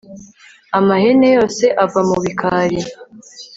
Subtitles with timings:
[0.77, 2.79] Amahene yose ave mu bikari